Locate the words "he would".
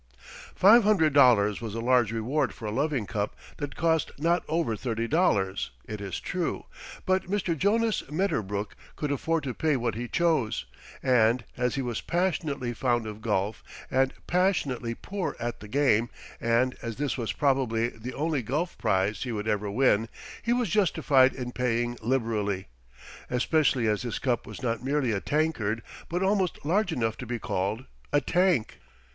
19.21-19.47